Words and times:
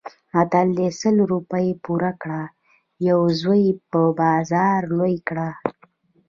متل 0.33 0.67
دی: 0.77 0.87
سل 0.99 1.15
روپۍ 1.31 1.67
پور 1.83 2.01
کړه 2.21 2.41
یو 3.07 3.19
زوی 3.41 3.65
په 3.89 4.01
بازار 4.19 4.79
لوی 4.97 5.15
کړه. 5.27 5.49